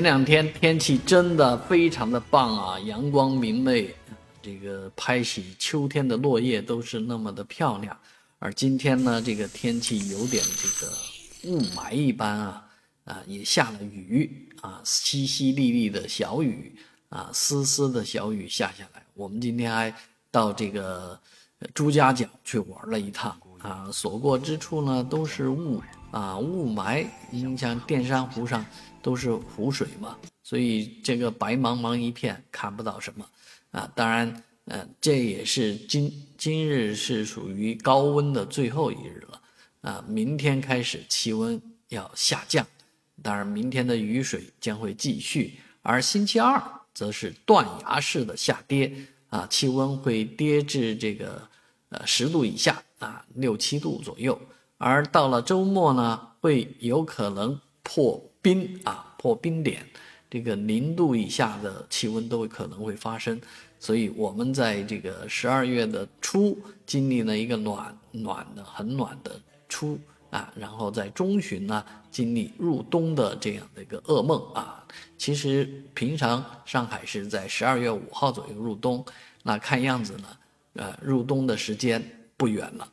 [0.00, 3.94] 前两天天气真的非常的棒啊，阳光明媚，
[4.40, 7.94] 这个拍起秋天的落叶都是那么的漂亮。
[8.38, 10.92] 而今天呢，这个天气有点这个
[11.52, 12.66] 雾霾一般啊，
[13.04, 16.74] 啊，也下了雨啊，淅淅沥沥的小雨
[17.10, 19.04] 啊，丝丝的小雨下下来。
[19.12, 19.94] 我们今天还
[20.30, 21.20] 到这个
[21.74, 25.78] 朱家角去玩了一趟啊，所过之处呢都是雾
[26.10, 27.06] 啊，雾霾。
[27.30, 28.64] 你像淀山湖上。
[29.02, 33.26] 都是湖水嘛，所以这个白茫茫一片，看不到什么
[33.70, 33.90] 啊。
[33.94, 39.40] 当然，呃，这也是今今日是属于高温的最后一日了
[39.80, 40.04] 啊。
[40.06, 42.66] 明天开始气温要下降，
[43.22, 48.92] 当然明天的雨水将会继续，而星期二则是断崖式的下跌
[49.30, 51.40] 啊，气温会跌至这个
[51.88, 54.38] 呃十度以下啊，六七度左右。
[54.80, 58.26] 而到了周末呢，会有可能破。
[58.42, 59.86] 冰啊，破冰点，
[60.30, 63.38] 这个零度以下的气温都可能会发生，
[63.78, 69.98] 所以我们在这个十二月的初经历了一个暖暖的很暖的初
[70.30, 74.82] 啊，然后在中旬呢经历入冬的这样的一个噩梦啊。
[75.18, 79.04] 其实平常上海是在十二月五号左右入冬，
[79.42, 80.28] 那看样子呢，
[80.76, 82.02] 呃，入冬的时间
[82.38, 82.88] 不远了。